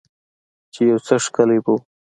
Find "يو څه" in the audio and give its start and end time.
0.89-1.15